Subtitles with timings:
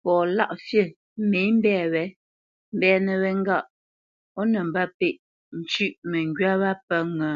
[0.00, 0.80] Fɔ Lâʼfî
[1.30, 2.02] mê mbɛ̂ wě
[2.74, 3.66] mbɛ́nə̄ wé ŋgâʼ
[4.38, 5.16] ó nə mbə́pêʼ
[5.60, 7.34] ncʉ́ʼ məŋgywá wá pə́ ŋə́?